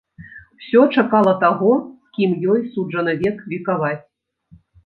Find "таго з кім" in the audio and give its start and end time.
1.43-2.31